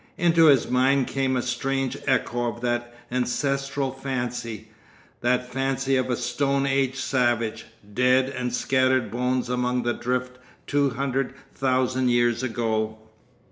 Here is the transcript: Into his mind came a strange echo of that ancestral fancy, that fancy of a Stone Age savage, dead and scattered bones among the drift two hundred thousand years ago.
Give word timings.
Into 0.17 0.45
his 0.45 0.67
mind 0.67 1.05
came 1.05 1.37
a 1.37 1.43
strange 1.43 1.95
echo 2.07 2.47
of 2.51 2.61
that 2.61 2.91
ancestral 3.11 3.91
fancy, 3.91 4.69
that 5.19 5.47
fancy 5.47 5.95
of 5.95 6.09
a 6.09 6.15
Stone 6.17 6.65
Age 6.65 6.95
savage, 6.97 7.67
dead 7.93 8.27
and 8.27 8.51
scattered 8.51 9.11
bones 9.11 9.47
among 9.47 9.83
the 9.83 9.93
drift 9.93 10.39
two 10.65 10.89
hundred 10.89 11.35
thousand 11.53 12.09
years 12.09 12.41
ago. 12.41 12.97